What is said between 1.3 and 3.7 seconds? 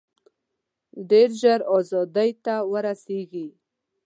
ژر آزادۍ ته ورسیږي.